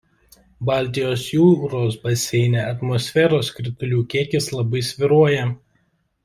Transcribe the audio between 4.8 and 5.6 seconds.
svyruoja.